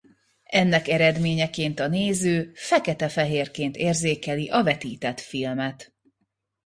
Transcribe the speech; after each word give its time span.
Ennek 0.43 0.87
eredményeként 0.87 1.79
a 1.79 1.87
néző 1.87 2.51
fekete-fehérként 2.55 3.75
érzékeli 3.75 4.49
a 4.49 4.63
vetített 4.63 5.19
filmet. 5.19 5.93